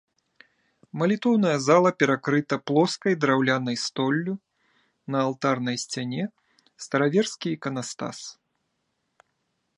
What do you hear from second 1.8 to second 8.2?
перакрыта плоскай драўлянай столлю, на алтарнай сцяне стараверскі іканастас.